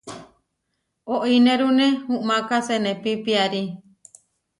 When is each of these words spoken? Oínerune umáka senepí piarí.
Oínerune 1.15 1.87
umáka 2.19 2.57
senepí 2.67 3.11
piarí. 3.23 3.63